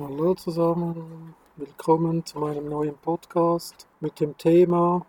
[0.00, 5.04] Hallo zusammen, willkommen zu meinem neuen Podcast mit dem Thema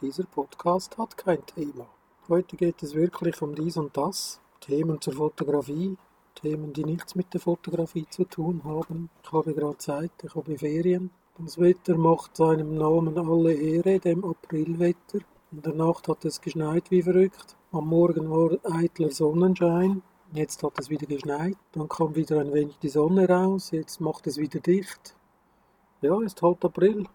[0.00, 1.88] Dieser Podcast hat kein Thema.
[2.28, 5.96] Heute geht es wirklich um dies und das, Themen zur Fotografie,
[6.36, 9.10] Themen, die nichts mit der Fotografie zu tun haben.
[9.24, 11.10] Ich habe gerade Zeit, ich habe Ferien.
[11.36, 15.18] Das Wetter macht seinem Namen alle Ehre, dem Aprilwetter.
[15.50, 17.56] In der Nacht hat es geschneit wie verrückt.
[17.72, 20.02] Am Morgen war eitler Sonnenschein.
[20.34, 24.26] Jetzt hat es wieder geschneit, dann kam wieder ein wenig die Sonne raus, jetzt macht
[24.26, 25.16] es wieder dicht.
[26.02, 27.06] Ja, ist halt April.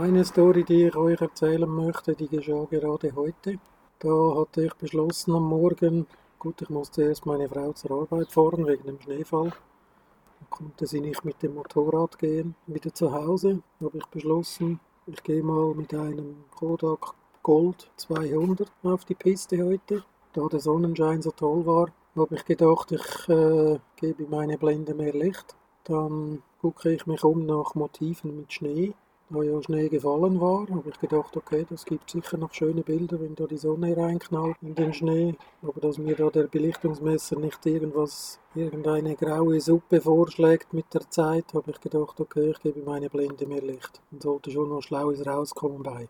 [0.00, 3.60] Eine Story, die ich euch erzählen möchte, die geschah gerade heute.
[4.00, 6.08] Da hatte ich beschlossen am Morgen,
[6.40, 9.50] gut, ich musste erst meine Frau zur Arbeit fahren wegen dem Schneefall.
[9.50, 12.56] Dann konnte sie nicht mit dem Motorrad gehen.
[12.66, 19.04] Wieder zu Hause habe ich beschlossen, ich gehe mal mit einem Kodak Gold 200 auf
[19.04, 20.02] die Piste heute.
[20.32, 25.12] Da der Sonnenschein so toll war, habe ich gedacht, ich äh, gebe meine Blende mehr
[25.12, 25.54] Licht.
[25.84, 28.94] Dann gucke ich mich um nach Motiven mit Schnee.
[29.28, 33.20] Da ja Schnee gefallen war, habe ich gedacht, okay, das gibt sicher noch schöne Bilder,
[33.20, 35.34] wenn da die Sonne reinknallt in den Schnee.
[35.62, 41.54] Aber dass mir da der Belichtungsmesser nicht irgendwas, irgendeine graue Suppe vorschlägt mit der Zeit,
[41.54, 44.00] habe ich gedacht, okay, ich gebe meine Blende mehr Licht.
[44.12, 46.08] Dann sollte schon noch Schlaues rauskommen bei.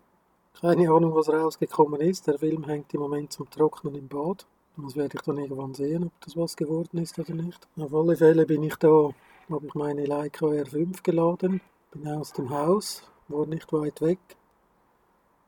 [0.61, 2.27] Keine Ahnung, was rausgekommen ist.
[2.27, 4.47] Der Film hängt im Moment zum Trocknen im Bad.
[4.79, 7.67] Das werde ich dann irgendwann sehen, ob das was geworden ist oder nicht.
[7.79, 9.11] Auf alle Fälle bin ich da,
[9.49, 14.19] habe ich meine Leica R5 geladen, bin aus dem Haus, war nicht weit weg.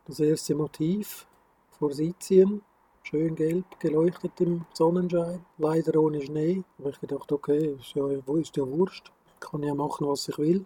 [0.07, 1.27] Das erste Motiv,
[1.79, 2.63] Forsythien,
[3.03, 6.65] schön gelb, geleuchtet im Sonnenschein, leider ohne Schnee.
[6.79, 10.39] Habe ich gedacht, okay, ist ja, ist ja Wurscht, ich kann ja machen, was ich
[10.39, 10.65] will.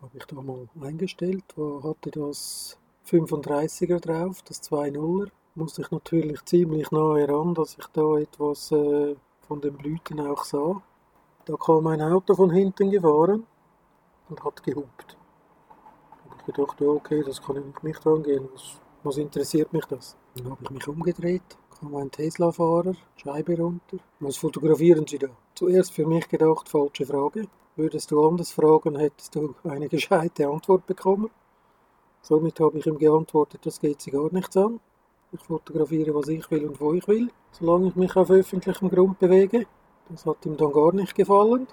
[0.00, 1.44] Habe ich da mal eingestellt,
[1.82, 8.18] hatte das 35er drauf, das 2.0er muss ich natürlich ziemlich nahe ran, dass ich da
[8.18, 9.14] etwas äh,
[9.46, 10.82] von den Blüten auch sah.
[11.44, 13.46] Da kam ein Auto von hinten gefahren
[14.28, 15.16] und hat gehupt.
[16.24, 18.48] Habe ich gedacht, ja, okay, das kann ich nicht angehen.
[18.52, 20.16] Was, was interessiert mich das?
[20.34, 23.98] Dann habe ich mich umgedreht, kam ein Tesla-Fahrer, Scheibe runter.
[24.18, 25.28] Was fotografieren Sie da?
[25.54, 27.46] Zuerst für mich gedacht, falsche Frage.
[27.76, 31.30] Würdest du anders fragen, hättest du eine gescheite Antwort bekommen.
[32.22, 34.80] Somit habe ich ihm geantwortet, das geht Sie gar nichts an.
[35.34, 39.18] Ich fotografiere, was ich will und wo ich will, solange ich mich auf öffentlichem Grund
[39.18, 39.66] bewege.
[40.08, 41.66] Das hat ihm dann gar nicht gefallen,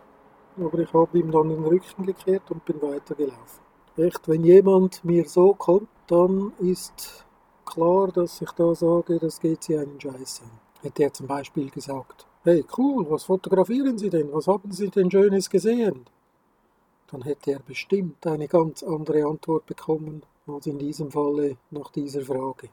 [0.57, 3.63] aber ich habe ihm dann den Rücken gekehrt und bin weitergelaufen.
[3.97, 7.23] Echt, wenn jemand mir so kommt, dann ist
[7.63, 10.59] klar, dass ich da sage, das geht Sie einen Scheiß an.
[10.81, 14.33] Hätte er zum Beispiel gesagt, hey cool, was fotografieren Sie denn?
[14.33, 16.05] Was haben Sie denn Schönes gesehen?
[17.11, 22.21] Dann hätte er bestimmt eine ganz andere Antwort bekommen als in diesem Falle nach dieser
[22.21, 22.69] Frage.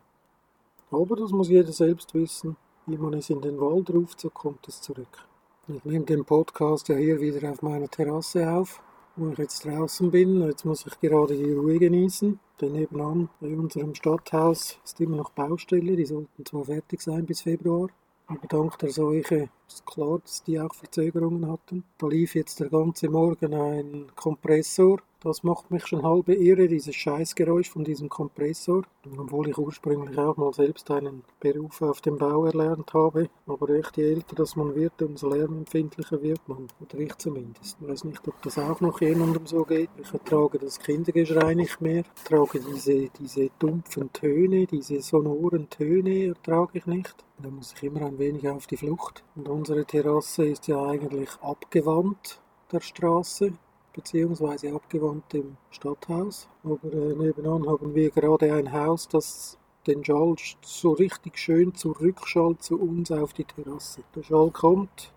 [0.91, 2.56] Aber das muss jeder selbst wissen.
[2.87, 5.28] Wie man es in den Wald ruft, so kommt es zurück.
[5.69, 8.81] Ich nehme den Podcast ja hier wieder auf meiner Terrasse auf,
[9.16, 10.41] wo ich jetzt draußen bin.
[10.47, 12.41] Jetzt muss ich gerade die Ruhe genießen.
[12.60, 15.94] Denn nebenan bei unserem Stadthaus ist immer noch Baustelle.
[15.94, 17.88] Die sollten zwar fertig sein bis Februar.
[18.26, 21.84] Aber dank der Seuche ist klar, dass die auch Verzögerungen hatten.
[21.99, 26.95] Da lief jetzt der ganze Morgen ein Kompressor das macht mich schon halb irre, dieses
[26.95, 28.83] Scheißgeräusch von diesem Kompressor.
[29.19, 33.29] Obwohl ich ursprünglich auch mal selbst einen Beruf auf dem Bau erlernt habe.
[33.47, 36.69] Aber echt, je älter das man wird, umso lärmempfindlicher wird man.
[36.81, 37.79] Oder ich zumindest.
[37.81, 39.91] Ich weiß nicht, ob das auch noch jemandem so geht.
[40.01, 42.00] Ich ertrage das Kindergeschrei nicht mehr.
[42.00, 47.25] Ich ertrage diese, diese dumpfen Töne, diese sonoren Töne ertrage ich nicht.
[47.43, 49.25] Da muss ich immer ein wenig auf die Flucht.
[49.35, 52.41] Und unsere Terrasse ist ja eigentlich abgewandt
[52.71, 53.53] der Straße
[53.98, 56.48] beziehungsweise abgewandt im Stadthaus.
[56.62, 62.62] Aber äh, nebenan haben wir gerade ein Haus, das den Schall so richtig schön zurückschallt
[62.62, 64.03] zu uns auf die Terrasse.
[64.14, 65.12] Der Schall kommt,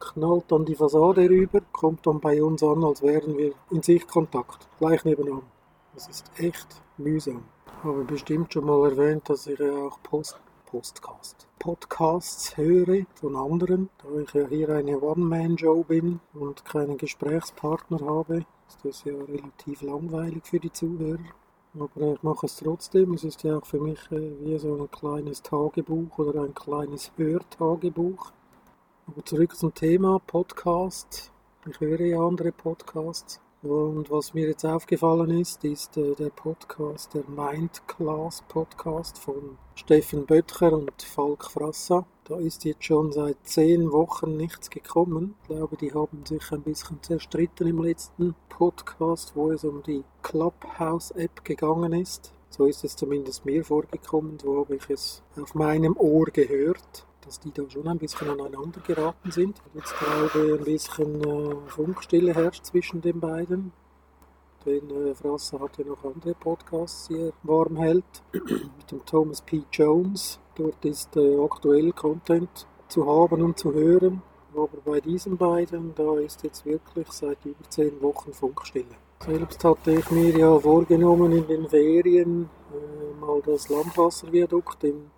[0.00, 4.66] knallt dann die Fassade rüber, kommt dann bei uns an, als wären wir in Sichtkontakt,
[4.78, 5.42] gleich nebenan.
[5.94, 7.44] Das ist echt mühsam.
[7.66, 10.40] Ich habe bestimmt schon mal erwähnt, dass ich ja auch Post
[10.74, 11.46] Podcast.
[11.60, 18.44] Podcasts höre von anderen, da ich ja hier eine One-Man-Show bin und keinen Gesprächspartner habe,
[18.66, 21.20] ist das ja relativ langweilig für die Zuhörer.
[21.78, 23.14] Aber ich mache es trotzdem.
[23.14, 27.12] Es ist ja auch für mich äh, wie so ein kleines Tagebuch oder ein kleines
[27.16, 28.32] Hörtagebuch.
[29.06, 31.30] Aber zurück zum Thema Podcast.
[31.70, 33.43] Ich höre ja andere Podcasts.
[33.64, 39.56] Und was mir jetzt aufgefallen ist, ist äh, der Podcast, der Mind Class Podcast von
[39.74, 42.04] Steffen Böttcher und Falk Frassa.
[42.24, 45.34] Da ist jetzt schon seit zehn Wochen nichts gekommen.
[45.40, 50.04] Ich glaube, die haben sich ein bisschen zerstritten im letzten Podcast, wo es um die
[50.22, 52.34] Clubhouse-App gegangen ist.
[52.50, 57.06] So ist es zumindest mir vorgekommen, so habe ich es auf meinem Ohr gehört.
[57.24, 59.60] Dass die da schon ein bisschen aneinander geraten sind.
[59.74, 63.72] Jetzt gerade ein bisschen äh, Funkstille herrscht zwischen den beiden.
[64.66, 68.04] Denn äh, Frasse hat ja noch andere Podcasts, die er warm hält.
[68.32, 69.62] Mit dem Thomas P.
[69.72, 70.38] Jones.
[70.54, 74.22] Dort ist äh, aktuell Content zu haben und zu hören.
[74.54, 78.96] Aber bei diesen beiden, da ist jetzt wirklich seit über zehn Wochen Funkstille.
[79.20, 85.10] Selbst hatte ich mir ja vorgenommen, in den Ferien äh, mal das Landwasserviadukt in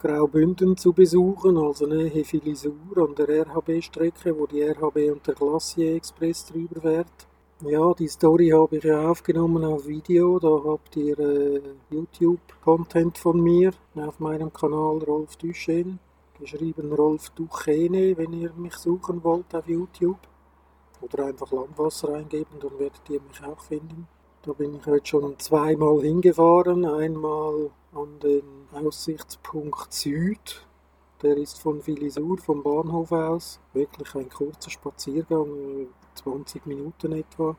[0.00, 5.96] Graubünden zu besuchen, also Nähe Filisur an der RHB-Strecke, wo die RHB und der Glacier
[5.96, 7.26] Express drüber fährt.
[7.62, 11.60] Ja, die Story habe ich ja aufgenommen auf Video, da habt ihr äh,
[11.90, 15.98] YouTube-Content von mir auf meinem Kanal Rolf Duchesne
[16.38, 20.20] geschrieben Rolf Duchene, wenn ihr mich suchen wollt auf YouTube.
[21.00, 24.08] Oder einfach Landwasser eingeben, dann werdet ihr mich auch finden.
[24.42, 26.84] Da bin ich heute schon zweimal hingefahren.
[26.84, 28.42] Einmal an den
[28.72, 30.66] Aussichtspunkt Süd.
[31.22, 33.60] Der ist von Filisur, vom Bahnhof aus.
[33.72, 37.56] Wirklich ein kurzer Spaziergang, 20 Minuten etwa.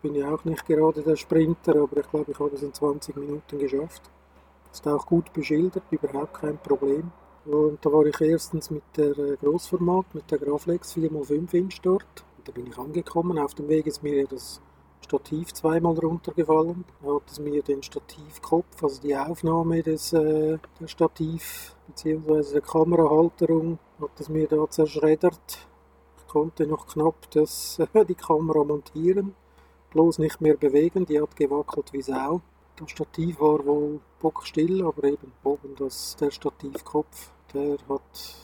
[0.00, 3.16] Bin ja auch nicht gerade der Sprinter, aber ich glaube, ich habe es in 20
[3.16, 4.02] Minuten geschafft.
[4.72, 7.12] Ist auch gut beschildert, überhaupt kein Problem.
[7.44, 12.24] Und da war ich erstens mit der äh, Großformat, mit der Graflex 4x5 Inch dort.
[12.44, 13.38] Da bin ich angekommen.
[13.38, 14.60] Auf dem Weg ist mir das
[15.06, 16.84] Stativ zweimal runtergefallen.
[17.02, 22.52] Da hat es mir den Stativkopf, also die Aufnahme des äh, der Stativ bzw.
[22.54, 25.66] der Kamerahalterung, hat es mir da zerschreddert.
[26.18, 29.34] Ich konnte noch knapp das, die Kamera montieren,
[29.92, 31.06] bloß nicht mehr bewegen.
[31.06, 32.40] Die hat gewackelt wie Sau.
[32.76, 38.36] Das Stativ war wohl bockstill, aber eben oben das, der Stativkopf der hat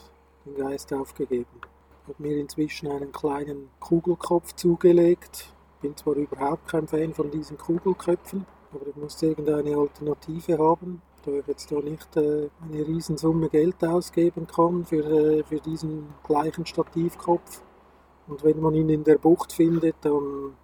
[0.47, 1.61] den Geist aufgegeben.
[2.09, 5.53] Hat mir inzwischen einen kleinen Kugelkopf zugelegt.
[5.82, 11.32] Bin zwar überhaupt kein Fan von diesen Kugelköpfen, aber ich musste irgendeine Alternative haben, da
[11.32, 16.67] ich jetzt da nicht äh, eine Riesensumme Geld ausgeben kann für, äh, für diesen gleichen
[16.67, 17.62] Stativkopf.
[18.29, 20.55] Und wenn man ihn in der Bucht findet, dann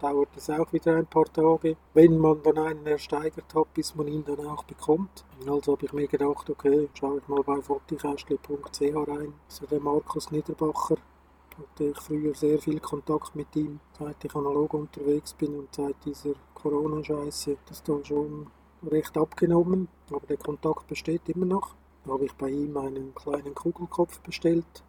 [0.00, 4.08] dauert es auch wieder ein paar Tage, wenn man dann einen ersteigert hat, bis man
[4.08, 5.24] ihn dann auch bekommt.
[5.46, 9.34] Also habe ich mir gedacht, okay, schaue ich mal bei fotikästli.ch rein.
[9.48, 10.96] Also der Markus Niederbacher
[11.58, 15.96] hatte ich früher sehr viel Kontakt mit ihm, seit ich analog unterwegs bin und seit
[16.04, 17.56] dieser Corona-Scheiße.
[17.66, 18.48] Das ist da schon
[18.86, 21.74] recht abgenommen, aber der Kontakt besteht immer noch.
[22.04, 24.84] Da habe ich bei ihm einen kleinen Kugelkopf bestellt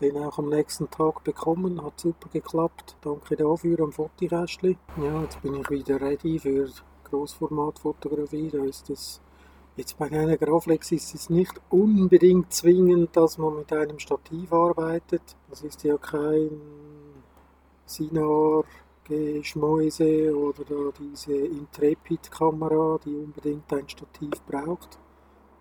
[0.00, 2.96] den auch am nächsten Tag bekommen, hat super geklappt.
[3.02, 4.76] Danke dafür am Fotokästchen.
[4.96, 6.68] Ja, jetzt bin ich wieder ready für
[7.04, 8.50] Großformatfotografie.
[8.50, 9.20] Da ist es
[9.76, 15.22] Jetzt bei einer Graflex ist es nicht unbedingt zwingend, dass man mit einem Stativ arbeitet.
[15.48, 16.60] Das ist ja kein
[17.86, 18.64] Sinar
[19.04, 24.98] Geschmäuse oder diese Intrepid-Kamera, die unbedingt ein Stativ braucht.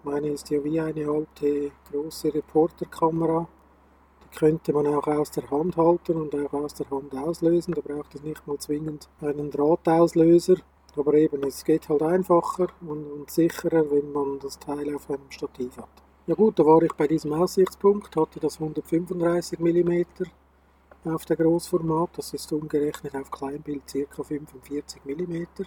[0.03, 3.47] Meine ist ja wie eine alte große Reporterkamera
[4.35, 7.73] könnte man auch aus der Hand halten und auch aus der Hand auslösen.
[7.73, 10.55] Da braucht es nicht mal zwingend einen Drahtauslöser.
[10.95, 15.29] Aber eben, es geht halt einfacher und, und sicherer, wenn man das Teil auf einem
[15.29, 15.89] Stativ hat.
[16.27, 20.03] Ja gut, da war ich bei diesem Aussichtspunkt, hatte das 135 mm
[21.05, 24.23] auf der Großformat, das ist umgerechnet auf Kleinbild ca.
[24.23, 25.63] 45 mm.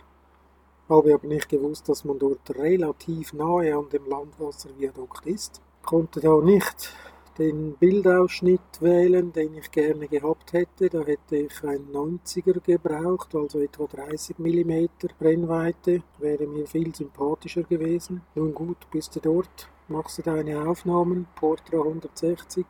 [0.88, 5.60] Habe aber nicht gewusst, dass man dort relativ nahe an dem Landwasserviadukt ist.
[5.82, 6.94] Konnte da nicht
[7.38, 10.88] den Bildausschnitt wählen, den ich gerne gehabt hätte.
[10.88, 16.02] Da hätte ich einen 90er gebraucht, also etwa 30 mm Brennweite.
[16.18, 18.22] Wäre mir viel sympathischer gewesen.
[18.34, 21.26] Nun gut, bist du dort, machst du deine Aufnahmen.
[21.34, 22.66] Portra 160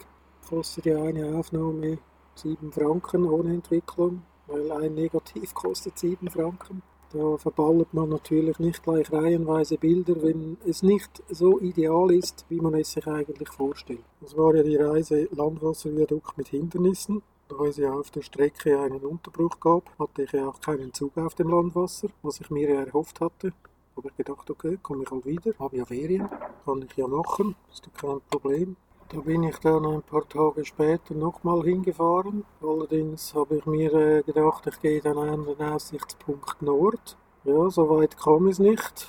[0.49, 1.99] kostet ja eine Aufnahme
[2.37, 6.83] 7 Franken ohne Entwicklung, weil ein Negativ kostet 7 Franken.
[7.13, 12.61] Da verballert man natürlich nicht gleich reihenweise Bilder, wenn es nicht so ideal ist, wie
[12.61, 14.05] man es sich eigentlich vorstellt.
[14.21, 17.23] Das war ja die Reise Landwasserviadukt mit Hindernissen.
[17.49, 21.17] Da es ja auf der Strecke einen Unterbruch gab, hatte ich ja auch keinen Zug
[21.19, 23.53] auf dem Landwasser, was ich mir erhofft hatte.
[23.97, 26.29] Aber ich gedacht, okay, komme ich halt wieder, habe ja Ferien,
[26.65, 28.77] kann ich ja machen, ist ja kein Problem.
[29.15, 32.45] Da bin ich dann ein paar Tage später nochmal hingefahren.
[32.61, 37.17] Allerdings habe ich mir äh, gedacht, ich gehe dann an den Aussichtspunkt Nord.
[37.45, 39.09] Ja, so weit kam es nicht.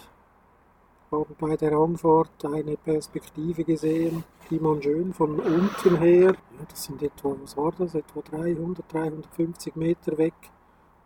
[1.08, 6.66] Ich habe bei der Anfahrt eine Perspektive gesehen, die man schön von unten her, ja,
[6.70, 10.36] das sind etwa, was war das, etwa 300, 350 Meter weg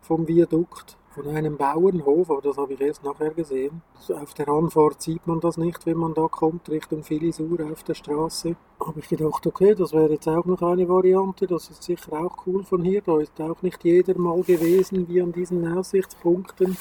[0.02, 3.82] vom Viadukt, von einem Bauernhof, aber das habe ich erst nachher gesehen.
[4.10, 7.94] Auf der Anfahrt sieht man das nicht, wenn man da kommt, Richtung Filisur auf der
[7.94, 8.54] Straße.
[8.78, 12.46] Habe ich gedacht, okay, das wäre jetzt auch noch eine Variante, das ist sicher auch
[12.46, 13.02] cool von hier.
[13.02, 16.76] Da ist auch nicht jeder mal gewesen, wie an diesen Aussichtspunkten.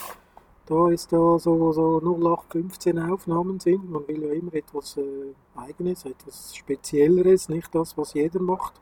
[0.67, 3.89] da ist da so, so 0815 Aufnahmen sind.
[3.89, 8.79] Man will ja immer etwas äh, Eigenes, etwas Spezielleres, nicht das, was jeder macht.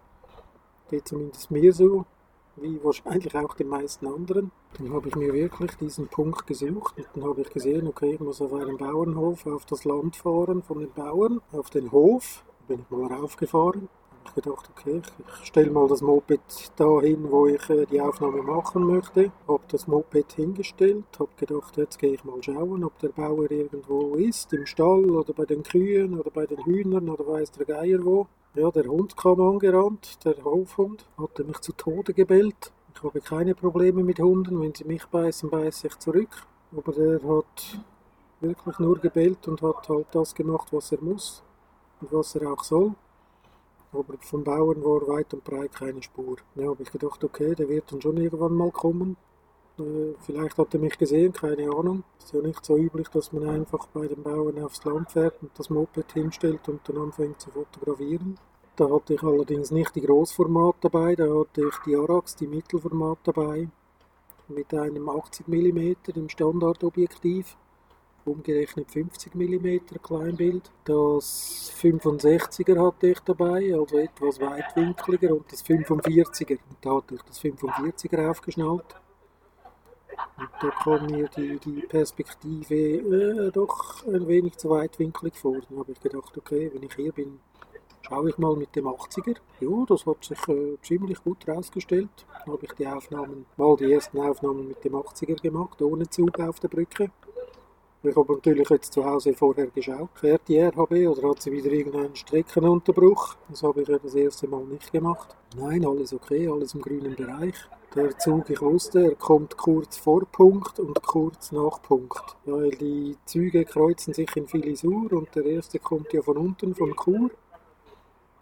[0.89, 2.05] Geht zumindest mir so,
[2.61, 4.51] wie wahrscheinlich auch den meisten anderen.
[4.77, 8.19] Dann habe ich mir wirklich diesen Punkt gesucht und dann habe ich gesehen, okay, ich
[8.19, 12.43] muss auf einen Bauernhof auf das Land fahren von den Bauern, auf den Hof.
[12.67, 13.89] Bin ich mal raufgefahren
[14.27, 15.01] ich gedacht, okay,
[15.41, 19.31] ich stelle mal das Moped da hin, wo ich äh, die Aufnahme machen möchte.
[19.47, 24.15] Habe das Moped hingestellt, habe gedacht, jetzt gehe ich mal schauen, ob der Bauer irgendwo
[24.15, 28.03] ist, im Stall oder bei den Kühen oder bei den Hühnern oder weiß der Geier
[28.03, 28.27] wo.
[28.57, 32.71] Ja, der Hund kam angerannt, der Hofhund, hatte mich zu Tode gebellt.
[32.95, 36.47] Ich habe keine Probleme mit Hunden, wenn sie mich beißen, beiße ich zurück.
[36.75, 37.83] Aber der hat
[38.41, 41.43] wirklich nur gebellt und hat halt das gemacht, was er muss
[42.01, 42.95] und was er auch soll
[43.93, 46.37] aber vom Bauern war weit und breit keine Spur.
[46.55, 49.17] Ja, habe ich gedacht, okay, der wird dann schon irgendwann mal kommen.
[49.79, 52.03] Äh, vielleicht hat er mich gesehen, keine Ahnung.
[52.19, 55.51] Ist ja nicht so üblich, dass man einfach bei den Bauern aufs Land fährt und
[55.57, 58.37] das Moped hinstellt und dann anfängt zu fotografieren.
[58.75, 63.19] Da hatte ich allerdings nicht die Großformat dabei, da hatte ich die Arax, die Mittelformat
[63.23, 63.69] dabei,
[64.49, 67.57] mit einem 80 mm im Standardobjektiv
[68.27, 70.69] umgerechnet 50 mm Kleinbild.
[70.83, 76.59] Das 65er hatte ich dabei, also etwas weitwinkliger und das 45er.
[76.69, 78.95] Und da hatte ich das 45er aufgeschnallt.
[80.37, 85.57] Und da kam mir die, die Perspektive äh, doch ein wenig zu weitwinklig vor.
[85.69, 87.39] Dann habe ich gedacht, okay, wenn ich hier bin,
[88.01, 89.35] schaue ich mal mit dem 80er.
[89.59, 92.09] Ja, das hat sich äh, ziemlich gut herausgestellt.
[92.45, 96.39] Dann habe ich die Aufnahmen, mal die ersten Aufnahmen mit dem 80er gemacht, ohne Zug
[96.39, 97.11] auf der Brücke.
[98.03, 101.71] Ich habe natürlich jetzt zu Hause vorher geschaut, fährt die RHB oder hat sie wieder
[101.71, 103.35] irgendeinen Streckenunterbruch?
[103.49, 105.35] Das habe ich das erste Mal nicht gemacht.
[105.57, 107.55] Nein, alles okay, alles im grünen Bereich.
[107.97, 112.37] Der Zug, ich wusste, er kommt kurz vor Punkt und kurz nach Punkt.
[112.45, 116.95] Weil die Züge kreuzen sich in Filisur und der erste kommt ja von unten, von
[116.95, 117.31] Chur.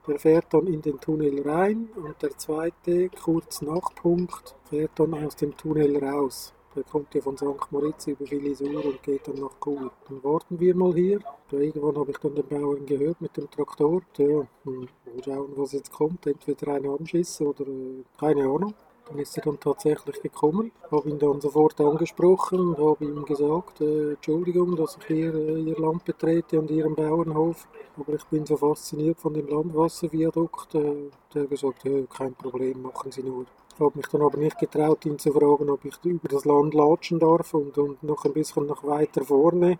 [0.05, 5.13] Der fährt dann in den Tunnel rein und der zweite, kurz nach Punkt, fährt dann
[5.13, 6.53] aus dem Tunnel raus.
[6.75, 7.71] Der kommt ja von St.
[7.71, 9.89] Moritz über Filisur und geht dann nach Chur.
[10.09, 11.21] Dann warten wir mal hier.
[11.49, 14.01] Da irgendwann habe ich dann den Bauern gehört mit dem Traktor.
[14.17, 14.87] Ja, mal
[15.23, 16.27] schauen, was jetzt kommt.
[16.27, 18.73] Entweder ein Anschiss oder äh, keine Ahnung.
[19.07, 23.81] Dann ist er dann tatsächlich gekommen, habe ihn dann sofort angesprochen und habe ihm gesagt,
[23.81, 28.45] äh, Entschuldigung, dass ich hier äh, Ihr Land betrete und Ihren Bauernhof, aber ich bin
[28.45, 30.75] so fasziniert von dem Landwasserviadukt.
[30.75, 33.45] Äh, der hat gesagt, äh, kein Problem, machen Sie nur.
[33.73, 36.73] Ich habe mich dann aber nicht getraut, ihn zu fragen, ob ich über das Land
[36.73, 39.77] latschen darf und, und noch ein bisschen nach weiter vorne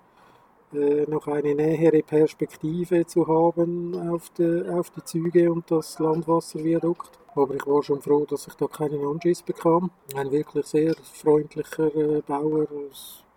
[0.74, 7.25] äh, noch eine nähere Perspektive zu haben auf die, auf die Züge und das Landwasserviadukt.
[7.36, 9.92] Aber ich war schon froh, dass ich da keinen Anschiss bekam.
[10.16, 12.68] Ein wirklich sehr freundlicher äh, Bauer,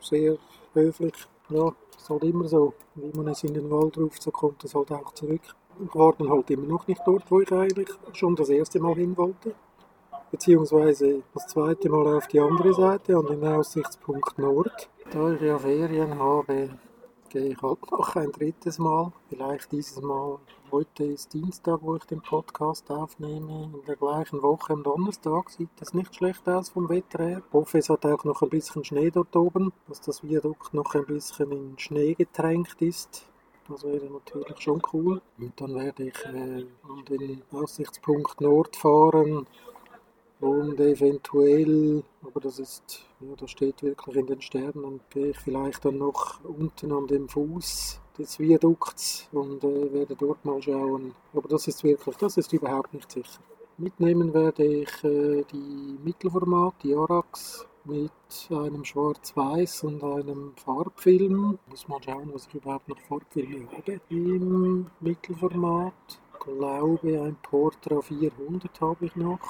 [0.00, 0.36] sehr
[0.72, 1.14] höflich.
[1.50, 2.74] Ja, das ist halt immer so.
[2.94, 5.42] Wie man es in den Wald ruft, so kommt es halt auch zurück.
[5.84, 8.94] Ich war dann halt immer noch nicht dort, wo ich eigentlich schon das erste Mal
[8.94, 9.54] hin wollte
[10.30, 14.88] beziehungsweise das zweite Mal auf die andere Seite an den Aussichtspunkt Nord.
[15.10, 16.70] Da ich ja Ferien habe,
[17.28, 19.12] gehe ich halt noch ein drittes Mal.
[19.28, 20.38] Vielleicht dieses Mal.
[20.70, 23.70] Heute ist Dienstag, wo ich den Podcast aufnehme.
[23.74, 27.42] In der gleichen Woche am Donnerstag sieht es nicht schlecht aus vom Wetter her.
[27.46, 30.94] Ich hoffe, es hat auch noch ein bisschen Schnee dort oben, dass das Viadukt noch
[30.94, 33.26] ein bisschen in Schnee getränkt ist.
[33.68, 35.20] Das wäre natürlich schon cool.
[35.38, 39.46] Und dann werde ich äh, an den Aussichtspunkt Nord fahren
[40.40, 45.84] und eventuell, aber das ist, ja, das steht wirklich in den Sternen, gehe ich vielleicht
[45.84, 51.14] dann noch unten an dem Fuß des Viadukts und äh, werde dort mal schauen.
[51.34, 53.40] Aber das ist wirklich, das ist überhaupt nicht sicher.
[53.76, 58.12] Mitnehmen werde ich äh, die Mittelformat, die Arax, mit
[58.50, 61.58] einem Schwarz-Weiß und einem Farbfilm.
[61.70, 64.00] Muss mal schauen, was ich überhaupt noch Farbfilme habe.
[64.10, 65.94] Im Mittelformat
[66.38, 69.40] glaube ein Portra 400 habe ich noch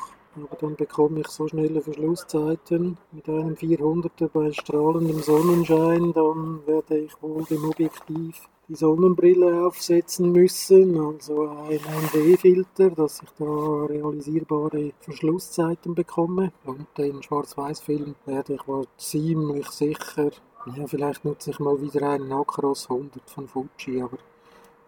[0.44, 6.98] aber dann bekomme ich so schnelle Verschlusszeiten mit einem 400er bei strahlendem Sonnenschein, dann werde
[6.98, 11.80] ich wohl dem Objektiv die Sonnenbrille aufsetzen müssen, also ein
[12.12, 16.52] ND-Filter, dass ich da realisierbare Verschlusszeiten bekomme.
[16.66, 20.30] Und den Schwarz-Weiß-Film werde ich wohl ziemlich sicher,
[20.76, 24.18] ja, vielleicht nutze ich mal wieder einen Acros 100 von Fuji, aber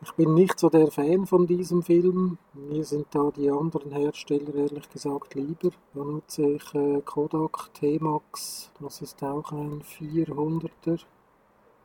[0.03, 2.39] ich bin nicht so der Fan von diesem Film.
[2.55, 5.71] Mir sind da die anderen Hersteller ehrlich gesagt lieber.
[5.95, 8.71] Da nutze ich äh, Kodak T-Max.
[8.81, 11.01] Das ist auch ein 400er,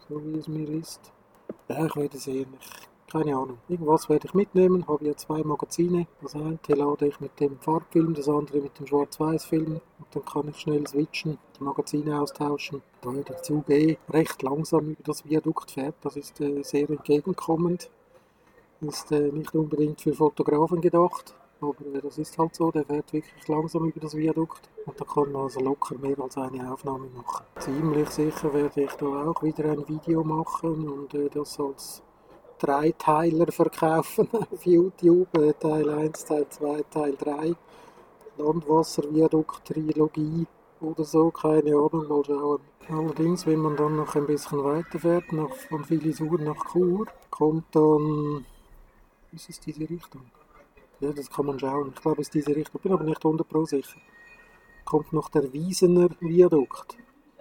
[0.08, 1.12] so wie es mir ist.
[1.68, 2.54] Ja, ich werde sehen.
[2.60, 3.60] Ich keine Ahnung.
[3.70, 4.88] Irgendwas werde ich mitnehmen.
[4.88, 6.08] Habe ja zwei Magazine.
[6.22, 9.74] Das eine lade ich mit dem Farbfilm, das andere mit dem Schwarz-Weiß-Film.
[10.00, 12.82] Und dann kann ich schnell switchen, die Magazine austauschen.
[13.02, 17.90] Da der Zug eh recht langsam über das Viadukt fährt, das ist äh, sehr entgegenkommend.
[18.82, 21.34] Ist äh, nicht unbedingt für Fotografen gedacht.
[21.62, 25.06] Aber äh, das ist halt so, der fährt wirklich langsam über das Viadukt und da
[25.06, 27.46] kann man also locker mehr als eine Aufnahme machen.
[27.60, 32.04] Ziemlich sicher werde ich da auch wieder ein Video machen und äh, das als
[32.60, 35.36] Dreiteiler verkaufen auf YouTube.
[35.38, 37.56] Äh, Teil 1, Teil 2, Teil 3.
[38.38, 40.46] Landwasserviadukt-Trilogie
[40.82, 42.60] oder so, keine Ahnung, mal schauen.
[42.90, 48.46] Allerdings, wenn man dann noch ein bisschen weiterfährt, nach, von Filisur nach Chur, kommt dann,
[49.36, 50.22] ist es diese Richtung?
[51.02, 51.92] Ja, das kann man schauen.
[51.94, 52.82] Ich glaube, es ist diese Richtung.
[52.82, 54.00] Bin aber nicht 100% sicher.
[54.86, 56.98] Kommt noch der Wiesener Viadukt.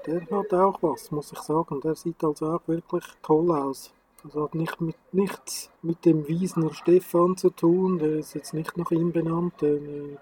[0.06, 1.80] Der hat auch was, muss ich sagen.
[1.80, 3.92] Der sieht also auch wirklich toll aus.
[4.24, 7.98] Das hat nicht mit, nichts mit dem Wiesener Stefan zu tun.
[7.98, 9.54] Der ist jetzt nicht nach ihm benannt.